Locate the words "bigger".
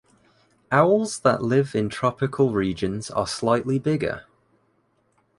3.77-4.25